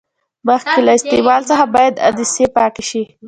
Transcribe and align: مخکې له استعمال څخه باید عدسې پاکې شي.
مخکې 0.49 0.79
له 0.87 0.91
استعمال 0.99 1.41
څخه 1.49 1.65
باید 1.75 2.01
عدسې 2.07 2.45
پاکې 2.55 2.83
شي. 2.89 3.03